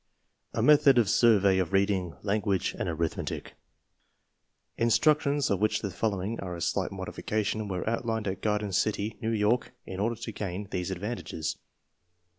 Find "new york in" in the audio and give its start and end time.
9.21-9.99